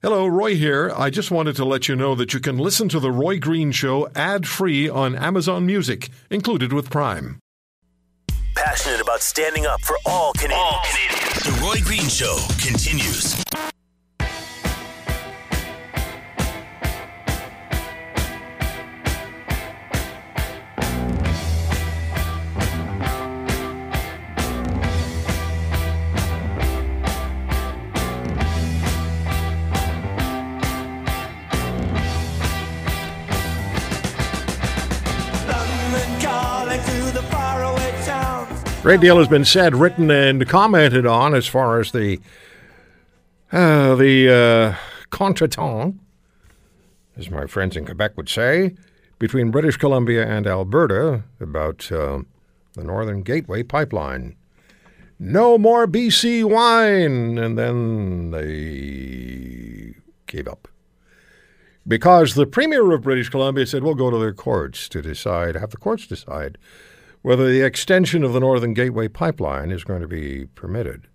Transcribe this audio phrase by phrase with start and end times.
[0.00, 0.92] Hello, Roy here.
[0.96, 3.72] I just wanted to let you know that you can listen to The Roy Green
[3.72, 7.40] Show ad free on Amazon Music, included with Prime.
[8.54, 10.62] Passionate about standing up for all Canadians.
[10.62, 11.42] All Canadians.
[11.42, 13.42] The Roy Green Show continues.
[38.82, 42.20] Great deal has been said, written, and commented on as far as the
[43.50, 44.74] uh, the uh,
[45.10, 45.98] contretemps,
[47.16, 48.76] as my friends in Quebec would say,
[49.18, 52.20] between British Columbia and Alberta about uh,
[52.74, 54.36] the Northern Gateway pipeline.
[55.18, 60.68] No more BC wine, and then they gave up
[61.86, 65.70] because the Premier of British Columbia said, "We'll go to the courts to decide, have
[65.70, 66.56] the courts decide."
[67.28, 71.08] Whether the extension of the Northern Gateway pipeline is going to be permitted.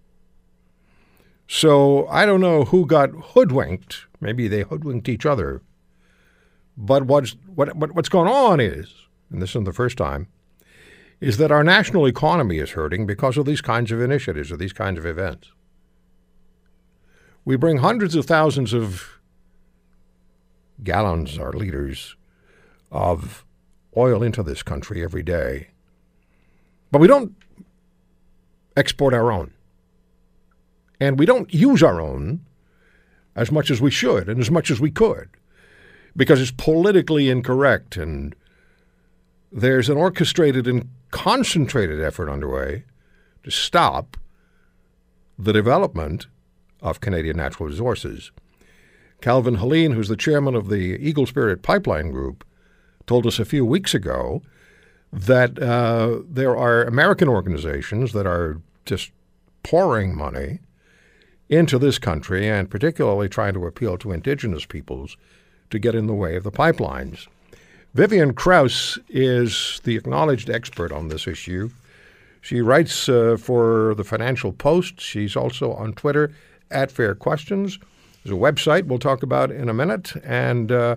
[1.48, 4.06] So I don't know who got hoodwinked.
[4.22, 5.64] Maybe they hoodwinked each other.
[6.78, 8.94] But what's, what, what, what's going on is,
[9.32, 10.28] and this isn't the first time,
[11.20, 14.72] is that our national economy is hurting because of these kinds of initiatives or these
[14.72, 15.52] kinds of events.
[17.44, 19.20] We bring hundreds of thousands of
[20.84, 22.16] gallons or liters
[22.92, 23.44] of
[23.98, 25.70] oil into this country every day.
[26.94, 27.36] But we don't
[28.78, 29.52] export our own.
[31.00, 32.42] And we don't use our own
[33.36, 35.28] as much as we should and as much as we could
[36.16, 37.98] because it's politically incorrect.
[37.98, 38.36] And
[39.52, 42.84] there's an orchestrated and concentrated effort underway
[43.44, 44.16] to stop
[45.38, 46.28] the development
[46.80, 48.30] of Canadian natural resources.
[49.20, 52.46] Calvin Helin, who's the chairman of the Eagle Spirit Pipeline Group,
[53.08, 54.44] told us a few weeks ago
[55.14, 59.12] that uh, there are American organizations that are just
[59.62, 60.60] pouring money
[61.50, 65.16] into this country and particularly trying to appeal to indigenous peoples
[65.70, 67.28] to get in the way of the pipelines.
[67.94, 71.70] Vivian Krause is the acknowledged expert on this issue.
[72.42, 75.00] She writes uh, for the Financial Post.
[75.00, 76.34] She's also on Twitter
[76.72, 77.78] at Fair Questions.
[78.24, 80.14] There's a website we'll talk about in a minute.
[80.24, 80.96] And uh,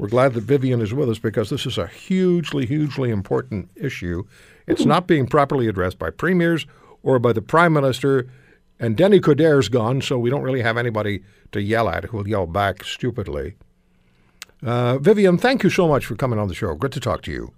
[0.00, 4.24] we're glad that Vivian is with us because this is a hugely, hugely important issue.
[4.66, 6.66] It's not being properly addressed by premiers
[7.02, 8.26] or by the prime minister.
[8.78, 11.22] And Denis Coderre's gone, so we don't really have anybody
[11.52, 13.56] to yell at who will yell back stupidly.
[14.62, 16.74] Uh, Vivian, thank you so much for coming on the show.
[16.74, 17.52] Good to talk to you.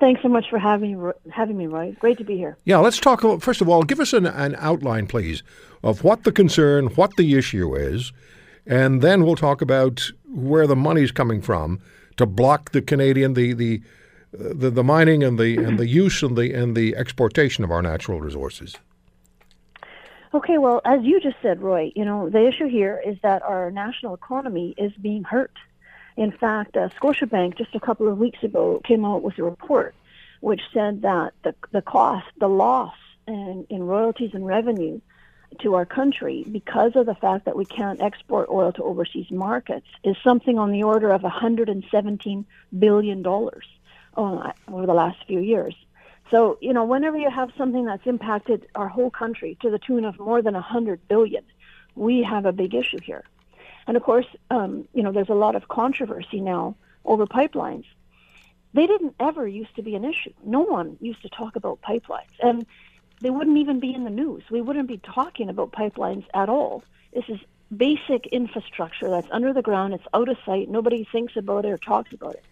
[0.00, 1.94] Thanks so much for having having me, Roy.
[2.00, 2.56] Great to be here.
[2.64, 3.20] Yeah, let's talk.
[3.42, 5.42] First of all, give us an, an outline, please,
[5.82, 8.14] of what the concern, what the issue is,
[8.66, 11.80] and then we'll talk about where the money's coming from
[12.16, 13.82] to block the Canadian the the
[14.32, 17.82] the, the mining and the and the use and the and the exportation of our
[17.82, 18.76] natural resources.
[20.32, 23.70] Okay, well, as you just said, Roy, you know the issue here is that our
[23.70, 25.52] national economy is being hurt.
[26.16, 29.94] In fact, uh, Scotiabank just a couple of weeks ago came out with a report
[30.40, 32.94] which said that the the cost, the loss
[33.26, 35.00] in, in royalties and revenue
[35.60, 39.86] to our country because of the fact that we can't export oil to overseas markets
[40.02, 42.46] is something on the order of 117
[42.78, 43.66] billion dollars
[44.16, 45.74] over the last few years.
[46.30, 50.04] So, you know, whenever you have something that's impacted our whole country to the tune
[50.04, 51.44] of more than 100 billion,
[51.94, 53.24] we have a big issue here.
[53.86, 57.84] And of course, um, you know, there's a lot of controversy now over pipelines.
[58.72, 60.32] They didn't ever used to be an issue.
[60.44, 62.34] No one used to talk about pipelines.
[62.40, 62.66] And
[63.24, 64.42] they wouldn't even be in the news.
[64.50, 66.84] We wouldn't be talking about pipelines at all.
[67.14, 67.40] This is
[67.74, 69.94] basic infrastructure that's under the ground.
[69.94, 70.68] It's out of sight.
[70.68, 72.44] Nobody thinks about it or talks about it.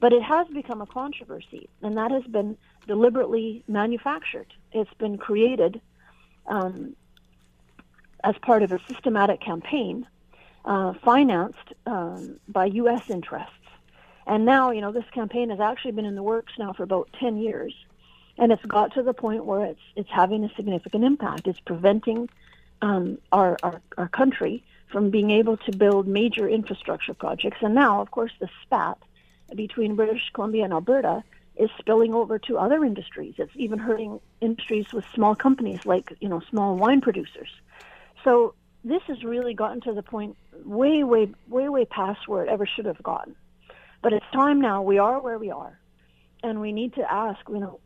[0.00, 4.52] But it has become a controversy, and that has been deliberately manufactured.
[4.72, 5.80] It's been created
[6.48, 6.96] um,
[8.24, 10.08] as part of a systematic campaign
[10.64, 13.08] uh, financed um, by U.S.
[13.10, 13.52] interests.
[14.26, 17.08] And now, you know, this campaign has actually been in the works now for about
[17.20, 17.72] 10 years
[18.38, 21.46] and it's got to the point where it's it's having a significant impact.
[21.46, 22.28] It's preventing
[22.82, 27.58] um, our, our our country from being able to build major infrastructure projects.
[27.60, 28.98] And now, of course, the spat
[29.54, 31.24] between British Columbia and Alberta
[31.56, 33.34] is spilling over to other industries.
[33.38, 37.50] It's even hurting industries with small companies like you know small wine producers.
[38.24, 38.54] So
[38.84, 42.66] this has really gotten to the point way, way, way, way past where it ever
[42.66, 43.34] should have gotten.
[44.02, 44.82] But it's time now.
[44.82, 45.78] We are where we are
[46.42, 47.80] and we need to ask, you know,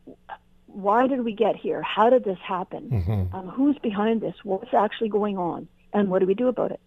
[0.73, 1.83] why did we get here?
[1.83, 2.91] How did this happen?
[2.91, 3.35] Mm-hmm.
[3.35, 4.35] Um, who's behind this?
[4.45, 5.69] What's actually going on?
[5.93, 6.81] And what do we do about it?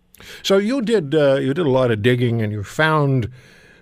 [0.44, 3.30] So you did uh, you did a lot of digging, and you found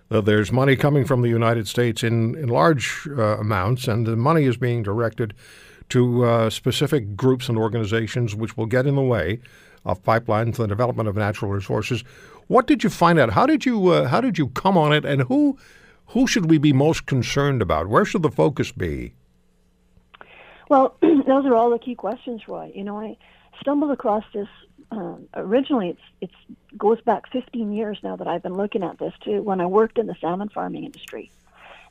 [0.09, 4.15] that there's money coming from the United States in in large uh, amounts, and the
[4.15, 5.33] money is being directed
[5.89, 9.39] to uh, specific groups and organizations which will get in the way
[9.83, 12.03] of pipelines and the development of natural resources.
[12.48, 13.31] What did you find out?
[13.31, 15.57] How did you uh, how did you come on it, and who
[16.07, 17.88] who should we be most concerned about?
[17.88, 19.13] Where should the focus be?
[20.71, 22.71] Well, those are all the key questions, Roy.
[22.73, 23.18] You know, I
[23.59, 24.47] stumbled across this.
[24.89, 29.13] Um, originally, it's it's goes back 15 years now that I've been looking at this
[29.21, 29.41] too.
[29.41, 31.29] When I worked in the salmon farming industry,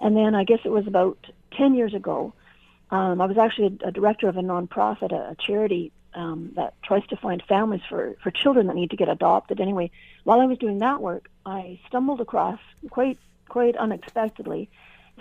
[0.01, 1.19] and then I guess it was about
[1.59, 2.33] 10 years ago.
[2.91, 6.73] Um, I was actually a, a, director of a nonprofit, a, a charity um, that
[6.83, 9.61] tries to find families for, for children that need to get adopted.
[9.61, 9.91] Anyway,
[10.25, 14.71] while I was doing that work, I stumbled across quite quite unexpectedly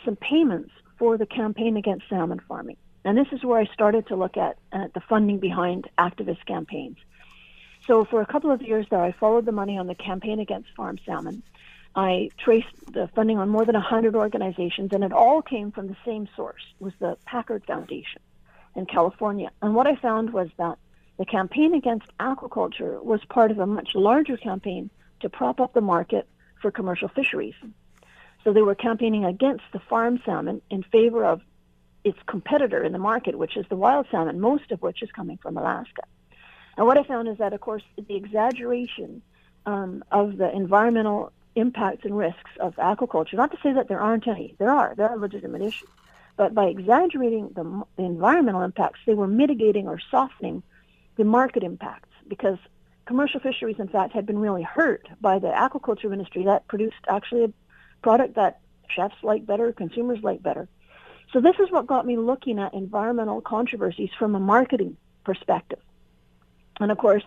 [0.06, 2.78] some payments for the campaign against salmon farming.
[3.06, 6.98] And this is where I started to look at, at the funding behind activist campaigns.
[7.88, 10.70] So for a couple of years there, I followed the money on the campaign against
[10.76, 11.42] farm salmon.
[11.96, 15.98] I traced the funding on more than 100 organizations, and it all came from the
[16.06, 16.62] same source.
[16.80, 18.22] Was the Packard Foundation
[18.76, 19.50] in California.
[19.62, 20.78] And what I found was that
[21.18, 24.90] the campaign against aquaculture was part of a much larger campaign
[25.22, 26.28] to prop up the market
[26.62, 27.56] for commercial fisheries.
[28.44, 31.42] So they were campaigning against the farm salmon in favor of
[32.04, 35.38] its competitor in the market, which is the wild salmon, most of which is coming
[35.38, 36.04] from Alaska.
[36.78, 39.22] And what I found is that, of course, the exaggeration
[39.66, 44.28] um, of the environmental impacts and risks of aquaculture, not to say that there aren't
[44.28, 45.90] any, there are, there are legitimate issues,
[46.38, 50.64] but by exaggerating the, the environmental impacts, they were mitigating or softening
[51.18, 52.58] the market impacts because
[53.06, 57.44] commercial fisheries, in fact, had been really hurt by the aquaculture industry that produced actually
[57.44, 57.54] a
[58.02, 60.70] product that chefs like better, consumers like better.
[61.32, 65.80] So this is what got me looking at environmental controversies from a marketing perspective.
[66.80, 67.24] And of course,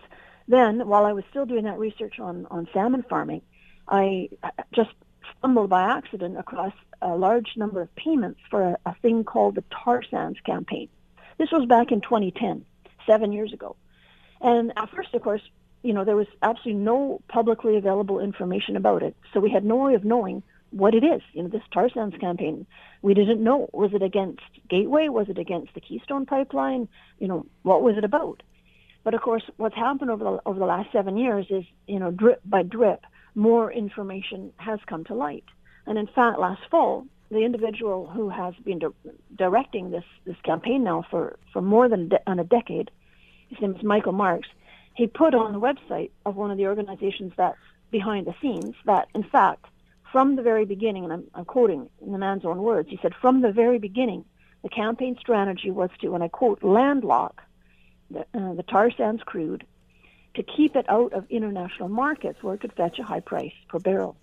[0.47, 3.41] then while I was still doing that research on, on salmon farming,
[3.87, 4.29] I
[4.73, 4.91] just
[5.37, 9.63] stumbled by accident across a large number of payments for a, a thing called the
[9.69, 10.89] tar sands campaign.
[11.37, 12.65] This was back in 2010,
[13.05, 13.75] seven years ago.
[14.41, 15.41] And at first, of course,
[15.81, 19.15] you know, there was absolutely no publicly available information about it.
[19.33, 21.21] So we had no way of knowing what it is.
[21.33, 22.65] You know, this tar sands campaign,
[23.01, 23.69] we didn't know.
[23.73, 25.07] Was it against Gateway?
[25.07, 26.87] Was it against the Keystone Pipeline?
[27.19, 28.41] You know, what was it about?
[29.03, 32.11] But of course, what's happened over the over the last seven years is, you know,
[32.11, 33.05] drip by drip,
[33.35, 35.45] more information has come to light.
[35.85, 38.87] And in fact, last fall, the individual who has been di-
[39.35, 42.89] directing this this campaign now for for more than de- a decade,
[43.49, 44.47] his name is Michael Marks.
[44.95, 47.57] He put on the website of one of the organizations that's
[47.91, 49.65] behind the scenes that, in fact,
[50.13, 53.13] from the very beginning, and I'm, I'm quoting in the man's own words, he said,
[53.19, 54.23] from the very beginning,
[54.61, 57.41] the campaign strategy was to, and I quote, landlock
[58.11, 59.65] the, uh, the tar sands crude
[60.35, 63.79] to keep it out of international markets where it could fetch a high price per
[63.79, 64.15] barrel.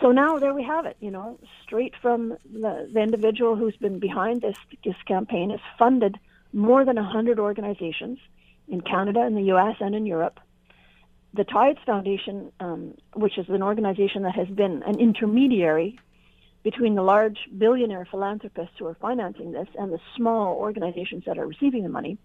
[0.00, 3.98] So now there we have it, you know, straight from the, the individual who's been
[3.98, 6.18] behind this, this campaign has funded
[6.54, 8.18] more than 100 organizations
[8.68, 10.40] in Canada, in the U.S., and in Europe
[11.38, 15.96] the Tides Foundation, um, which is an organization that has been an intermediary
[16.64, 21.46] between the large billionaire philanthropists who are financing this and the small organizations that are
[21.46, 22.18] receiving the money,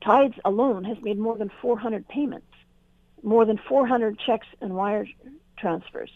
[0.00, 2.46] Tides alone has made more than 400 payments,
[3.24, 5.08] more than 400 checks and wire
[5.58, 6.10] transfers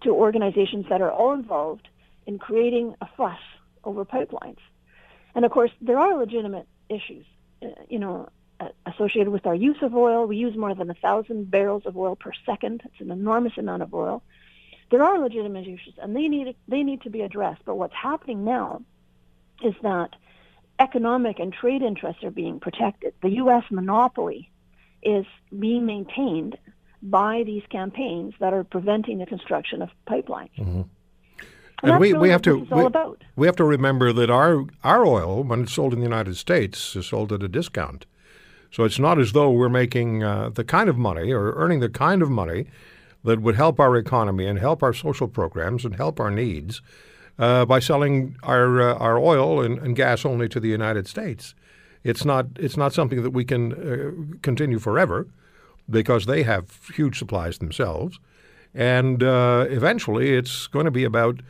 [0.00, 1.88] to organizations that are all involved
[2.26, 3.38] in creating a fuss
[3.84, 4.62] over pipelines.
[5.34, 7.26] And of course, there are legitimate issues.
[7.62, 8.30] Uh, you know,
[8.86, 10.26] associated with our use of oil.
[10.26, 12.82] We use more than a thousand barrels of oil per second.
[12.84, 14.22] It's an enormous amount of oil.
[14.90, 17.62] There are legitimate issues, and they need they need to be addressed.
[17.64, 18.82] But what's happening now
[19.62, 20.10] is that
[20.78, 23.14] economic and trade interests are being protected.
[23.22, 23.64] The U.S.
[23.70, 24.50] monopoly
[25.02, 25.26] is
[25.56, 26.58] being maintained
[27.02, 30.54] by these campaigns that are preventing the construction of pipelines.
[30.58, 30.82] Mm-hmm.
[31.82, 32.88] And, and we, really we have to we,
[33.34, 36.94] we, have to remember that our our oil, when it's sold in the United States,
[36.94, 38.06] is sold at a discount.
[38.72, 41.90] So it's not as though we're making uh, the kind of money or earning the
[41.90, 42.66] kind of money
[43.22, 46.80] that would help our economy and help our social programs and help our needs
[47.38, 51.54] uh, by selling our uh, our oil and, and, gas only to the United States.
[52.02, 55.26] It's not it's not something that we can uh, continue forever
[55.88, 58.18] because they have huge supplies themselves,
[58.74, 61.40] and uh, eventually it's going to be about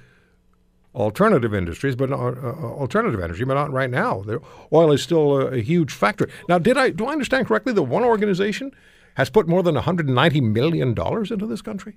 [0.94, 4.22] alternative industries, but not, uh, uh, alternative energy, but not right now.
[4.22, 4.40] The
[4.72, 6.28] oil is still a, a, huge factor.
[6.48, 8.72] Now, did I do I understand correctly that one organization
[9.14, 11.96] has put more than 190 million dollars into this country?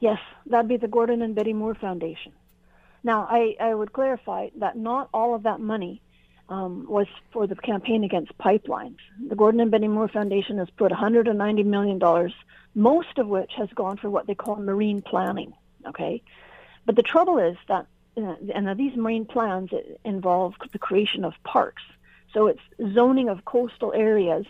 [0.00, 2.32] Yes, that'd be the Gordon and Betty Moore Foundation.
[3.02, 6.02] Now, I, I would clarify that not all of that money
[6.48, 8.98] um, was for the campaign against pipelines.
[9.28, 12.34] The Gordon and Betty Moore Foundation has put 190 million dollars
[12.76, 15.52] most of which has gone for what they call marine planning.
[15.88, 16.22] Okay,
[16.84, 17.86] but the trouble is that,
[18.16, 19.70] uh, and these marine plans
[20.04, 21.82] involve the creation of parks.
[22.32, 22.60] So it's
[22.94, 24.46] zoning of coastal areas,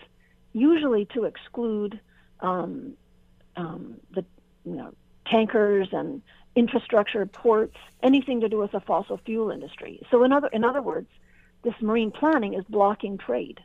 [0.52, 2.00] usually to exclude
[2.40, 2.94] um,
[3.56, 4.24] um, the
[4.64, 4.92] you know,
[5.26, 6.22] tankers and
[6.54, 10.00] infrastructure, ports, anything to do with the fossil fuel industry.
[10.10, 11.08] So in other in other words,
[11.62, 13.60] this marine planning is blocking trade.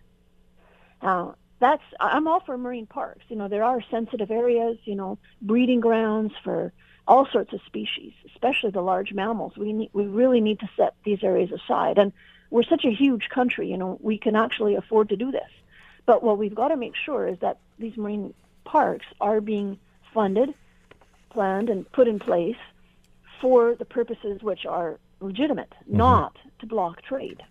[1.02, 3.24] Uh, that's I'm all for marine parks.
[3.30, 6.74] You know, there are sensitive areas, you know, breeding grounds for
[7.08, 9.58] all sorts of species, especially the large mammals.
[9.58, 11.98] We need, we really need to set these areas aside.
[11.98, 12.14] And
[12.50, 15.50] we're such a huge country, you know, we can actually afford to do this.
[16.06, 18.34] But what we've got to make sure is that these marine
[18.66, 19.80] parks are being
[20.14, 20.54] funded,
[21.30, 22.58] planned, and put in place
[23.40, 25.98] for the purposes which are legitimate, mm-hmm.
[25.98, 27.42] not to block trade.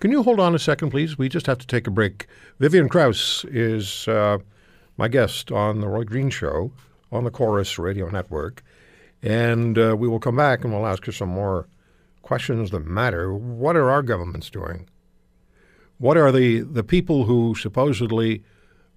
[0.00, 1.18] Can you hold on a second, please?
[1.18, 2.26] We just have to take a break.
[2.60, 4.38] Vivian Krause is uh,
[4.96, 6.70] my guest on the Roy Green Show
[7.12, 8.62] on the Corus Radio Network.
[9.22, 11.66] And uh, we will come back and we'll ask her some more
[12.22, 13.32] questions that matter.
[13.32, 14.88] What are our governments doing?
[15.98, 18.44] What are the, the people who supposedly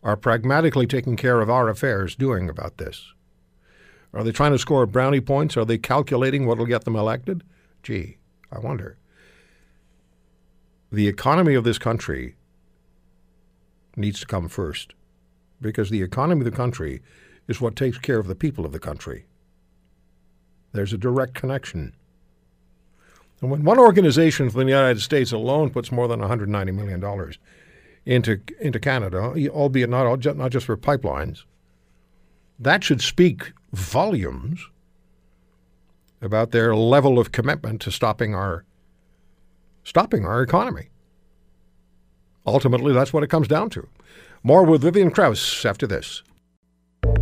[0.03, 3.13] are pragmatically taking care of our affairs doing about this?
[4.13, 5.55] Are they trying to score brownie points?
[5.55, 7.43] Are they calculating what will get them elected?
[7.83, 8.17] Gee,
[8.51, 8.97] I wonder
[10.91, 12.35] the economy of this country
[13.95, 14.93] needs to come first
[15.61, 17.01] because the economy of the country
[17.47, 19.25] is what takes care of the people of the country.
[20.71, 21.93] There's a direct connection.
[23.41, 27.33] And when one organization from the United States alone puts more than $190 million
[28.05, 31.43] into, into Canada, albeit not, not just for pipelines,
[32.59, 34.67] that should speak volumes
[36.21, 38.65] about their level of commitment to stopping our
[39.83, 40.89] stopping our economy.
[42.45, 43.87] Ultimately, that's what it comes down to.
[44.43, 46.21] More with Vivian Krause after this.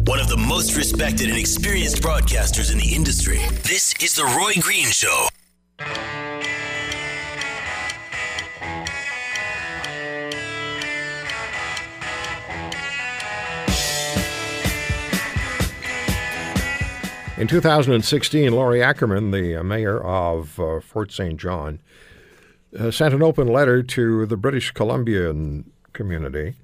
[0.08, 3.40] One of the most respected and experienced broadcasters in the industry.
[3.64, 5.28] This is The Roy Green Show.
[17.36, 21.36] In 2016, Lori Ackerman, the mayor of uh, Fort St.
[21.36, 21.80] John,
[22.80, 26.56] uh, sent an open letter to the British Columbian community.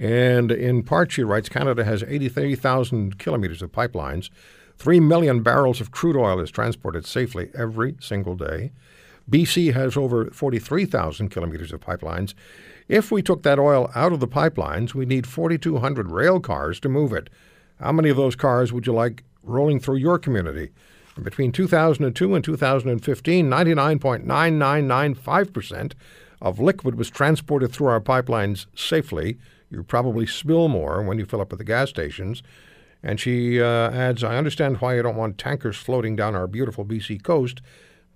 [0.00, 4.30] And in part, she writes Canada has 83,000 kilometers of pipelines.
[4.78, 8.72] Three million barrels of crude oil is transported safely every single day.
[9.30, 12.32] BC has over 43,000 kilometers of pipelines.
[12.88, 16.88] If we took that oil out of the pipelines, we need 4,200 rail cars to
[16.88, 17.28] move it.
[17.78, 20.70] How many of those cars would you like rolling through your community?
[21.22, 25.92] Between 2002 and 2015, 99.9995%
[26.40, 29.36] of liquid was transported through our pipelines safely.
[29.70, 32.42] You probably spill more when you fill up at the gas stations.
[33.02, 36.84] And she uh, adds, I understand why you don't want tankers floating down our beautiful
[36.84, 37.62] BC coast,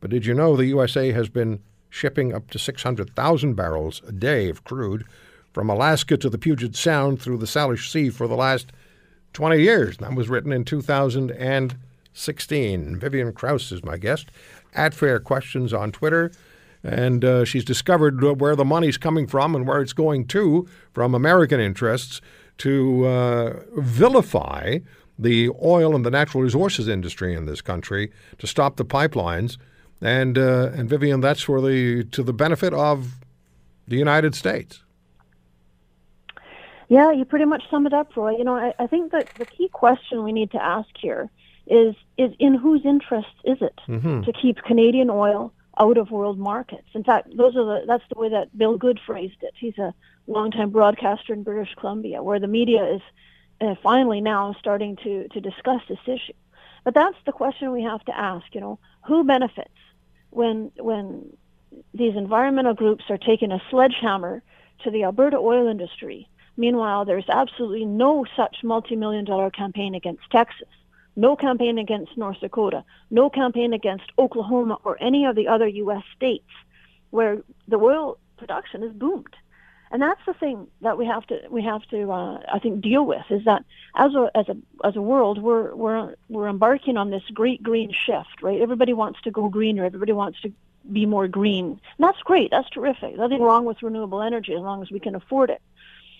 [0.00, 4.50] but did you know the USA has been shipping up to 600,000 barrels a day
[4.50, 5.06] of crude
[5.52, 8.72] from Alaska to the Puget Sound through the Salish Sea for the last
[9.32, 9.96] 20 years?
[9.98, 12.98] That was written in 2016.
[12.98, 14.30] Vivian Krause is my guest
[14.74, 16.32] at Fair Questions on Twitter.
[16.84, 21.14] And uh, she's discovered where the money's coming from and where it's going to from
[21.14, 22.20] American interests
[22.58, 24.78] to uh, vilify
[25.18, 29.56] the oil and the natural resources industry in this country to stop the pipelines.
[30.02, 33.14] And uh, and Vivian, that's for the to the benefit of
[33.88, 34.82] the United States.
[36.88, 38.36] Yeah, you pretty much sum it up, Roy.
[38.36, 41.30] You know, I, I think that the key question we need to ask here
[41.66, 44.22] is is in whose interest is it mm-hmm.
[44.22, 46.88] to keep Canadian oil out of world markets?
[46.94, 49.54] In fact, those are the that's the way that Bill Good phrased it.
[49.58, 49.94] He's a
[50.26, 53.02] longtime broadcaster in British Columbia, where the media is
[53.60, 56.32] uh, finally now starting to to discuss this issue.
[56.84, 58.46] But that's the question we have to ask.
[58.52, 59.70] You know, who benefits
[60.30, 61.36] when when
[61.92, 64.42] these environmental groups are taking a sledgehammer
[64.84, 66.28] to the Alberta oil industry?
[66.56, 70.68] Meanwhile, there's absolutely no such multi-million dollar campaign against Texas
[71.16, 76.02] no campaign against North Dakota, no campaign against Oklahoma or any of the other U.S.
[76.16, 76.50] states
[77.10, 79.36] where the oil production has boomed.
[79.90, 83.06] And that's the thing that we have to we have to uh, I think deal
[83.06, 87.10] with is that as a as a as a world we're we're we're embarking on
[87.10, 88.60] this great green shift, right?
[88.60, 89.84] Everybody wants to go greener.
[89.84, 90.52] Everybody wants to
[90.90, 91.66] be more green.
[91.66, 92.50] And that's great.
[92.50, 93.16] That's terrific.
[93.16, 95.62] Nothing wrong with renewable energy as long as we can afford it.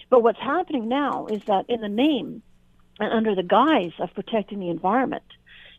[0.09, 2.43] But what's happening now is that in the name
[3.01, 5.25] and under the guise of protecting the environment,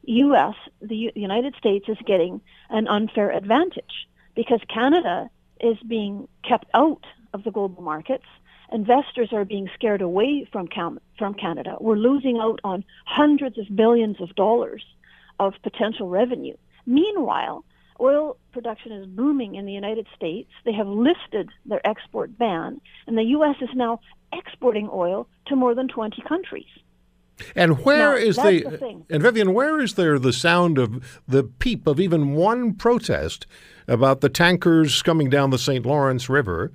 [0.04, 0.56] U.S.
[0.82, 5.30] the United States is getting an unfair advantage because Canada
[5.60, 8.26] is being kept out of the global markets,
[8.72, 11.78] investors are being scared away from Cam- from Canada.
[11.80, 14.84] We're losing out on hundreds of billions of dollars
[15.40, 16.56] of potential revenue.
[16.86, 17.66] Meanwhile,
[18.00, 20.52] oil production is booming in the United States.
[20.66, 23.56] They have lifted their export ban, and the U.S.
[23.62, 24.02] is now
[24.34, 26.68] exporting oil to more than 20 countries.
[27.56, 31.44] And where Now, is the, the and Vivian, where is there the sound of the
[31.44, 33.46] peep of even one protest
[33.88, 35.86] about the tankers coming down the St.
[35.86, 36.72] Lawrence River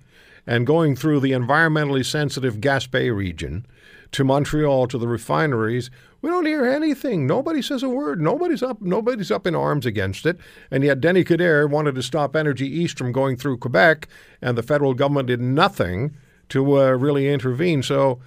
[0.47, 3.67] and going through the environmentally sensitive Gaspé region
[4.13, 5.91] to Montreal to the refineries?
[6.23, 7.27] We don't hear anything.
[7.27, 8.21] Nobody says a word.
[8.21, 8.83] Nobody's up.
[8.83, 10.39] Nobody's up in arms against it.
[10.71, 14.09] And yet, Denis Coderre wanted to stop Energy East from going through Quebec,
[14.43, 16.15] and the federal government did nothing
[16.51, 17.83] to uh, really intervene.
[17.83, 18.21] So,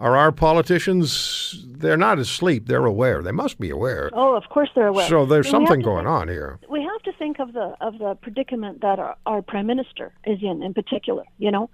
[0.00, 1.62] are our politicians?
[1.66, 2.66] They're not asleep.
[2.66, 3.22] They're aware.
[3.22, 4.10] They must be aware.
[4.12, 5.06] Oh, of course they're aware.
[5.08, 6.58] So there's we have something going think- on here.
[6.68, 10.38] we have to think of the of the predicament that our, our prime minister is
[10.42, 11.70] in in particular you know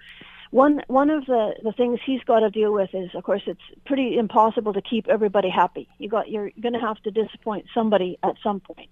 [0.50, 3.60] one one of the the things he's got to deal with is of course it's
[3.84, 8.18] pretty impossible to keep everybody happy you got you're going to have to disappoint somebody
[8.22, 8.90] at some point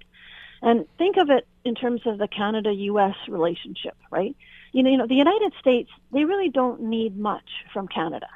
[0.62, 4.34] and think of it in terms of the Canada US relationship right
[4.72, 8.28] you know you know the United States they really don't need much from Canada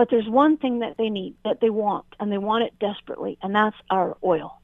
[0.00, 3.36] but there's one thing that they need that they want and they want it desperately
[3.42, 4.58] and that's our oil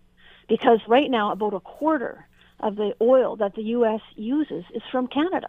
[0.48, 2.26] because right now about a quarter
[2.60, 4.00] of the oil that the U.S.
[4.14, 5.48] uses is from Canada.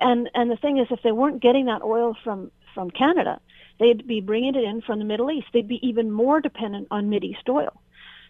[0.00, 3.40] And and the thing is, if they weren't getting that oil from from Canada,
[3.80, 5.48] they'd be bringing it in from the Middle East.
[5.52, 7.82] They'd be even more dependent on East oil.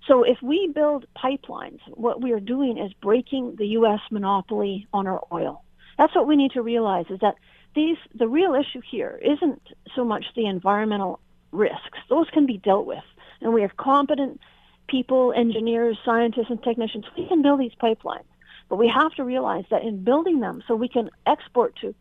[0.06, 4.00] So if we build pipelines, what we are doing is breaking the U.S.
[4.10, 5.62] monopoly on our oil.
[6.00, 7.34] That's what we need to realize is that
[7.74, 9.60] these the real issue here isn't
[9.94, 11.20] so much the environmental
[11.52, 13.04] risks; those can be dealt with,
[13.42, 14.40] and we have competent
[14.88, 17.04] people, engineers, scientists, and technicians.
[17.18, 18.24] We can build these pipelines,
[18.70, 21.94] but we have to realize that in building them, so we can export to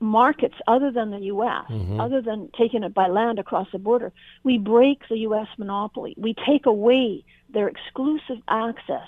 [0.00, 2.00] markets other than the U.S., mm-hmm.
[2.00, 5.46] other than taking it by land across the border, we break the U.S.
[5.58, 6.16] monopoly.
[6.18, 9.06] We take away their exclusive access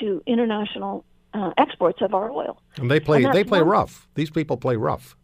[0.00, 1.04] to international
[1.36, 2.60] uh, exports of our oil.
[2.76, 4.08] And they play And they play one- rough.
[4.14, 5.16] These people play rough.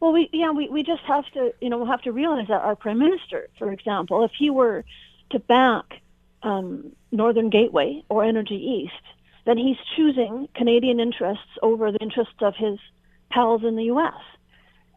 [0.00, 2.60] Well, we yeah, we, we just have to you know we'll have to realize that
[2.62, 4.84] our prime minister, for example, if he were
[5.30, 6.00] to back
[6.42, 9.04] um, Northern Gateway or Energy East,
[9.46, 12.78] then he's choosing Canadian interests over the interests of his
[13.30, 14.14] pals in the U.S.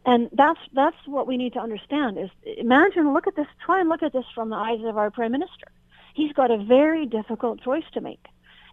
[0.04, 2.18] And that's that's what we need to understand.
[2.18, 3.46] Is imagine look at this.
[3.64, 5.66] Try and look at this from the eyes of our prime minister.
[6.14, 8.24] He's got a very difficult choice to make.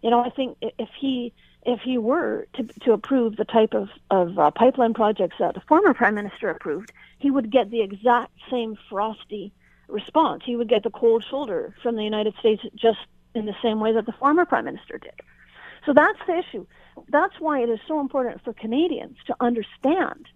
[0.02, 1.32] You know, I think if he
[1.64, 5.60] if he were to to approve the type of of uh, pipeline projects that the
[5.60, 9.52] former prime minister approved, he would get the exact same frosty
[9.88, 10.42] response.
[10.44, 12.98] He would get the cold shoulder from the United States just
[13.34, 15.12] in the same way that the former prime minister did.
[15.86, 16.66] So that's the issue.
[17.08, 20.26] That's why it is so important for Canadians to understand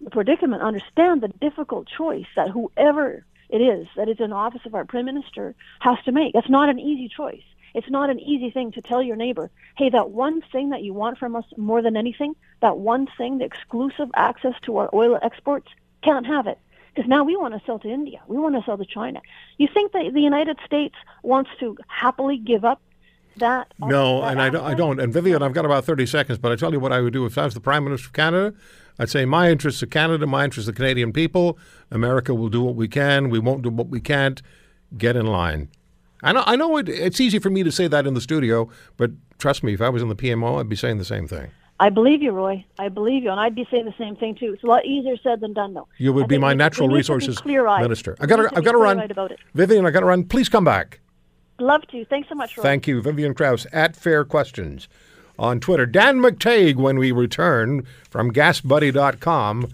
[0.00, 4.62] the predicament, understand the difficult choice that whoever it is that is in the office
[4.64, 6.32] of our prime minister has to make.
[6.32, 7.42] That's not an easy choice.
[7.74, 10.92] It's not an easy thing to tell your neighbor, hey, that one thing that you
[10.92, 15.18] want from us more than anything, that one thing, the exclusive access to our oil
[15.22, 15.68] exports,
[16.02, 16.58] can't have it.
[16.94, 18.20] Because now we want to sell to India.
[18.26, 19.22] We want to sell to China.
[19.56, 22.82] You think that the United States wants to happily give up
[23.38, 23.72] that?
[23.78, 25.00] No, that and I don't, I don't.
[25.00, 27.24] And Vivian, I've got about 30 seconds, but I tell you what I would do
[27.24, 28.54] if I was the Prime Minister of Canada.
[28.98, 31.58] I'd say my interests are Canada, my interests are the Canadian people.
[31.90, 33.30] America will do what we can.
[33.30, 34.42] We won't do what we can't.
[34.98, 35.70] Get in line.
[36.22, 38.68] I know, I know it, it's easy for me to say that in the studio,
[38.96, 41.50] but trust me, if I was in the PMO, I'd be saying the same thing.
[41.80, 42.64] I believe you, Roy.
[42.78, 44.52] I believe you, and I'd be saying the same thing too.
[44.52, 45.88] It's a lot easier said than done, though.
[45.98, 48.16] You would I be my we- natural we resources minister.
[48.20, 49.00] I got to, I've got to run.
[49.00, 49.40] about it.
[49.54, 50.22] Vivian, I got to run.
[50.24, 51.00] Please come back.
[51.58, 52.04] Love to.
[52.04, 52.62] Thanks so much, Roy.
[52.62, 54.86] Thank you, Vivian Krause at Fair Questions
[55.40, 55.86] on Twitter.
[55.86, 59.68] Dan McTague, when we return from GasBuddy.com,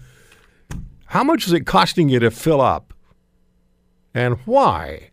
[1.07, 2.93] how much is it costing you to fill up,
[4.15, 5.08] and why?